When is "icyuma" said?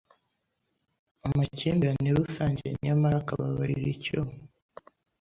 3.95-4.33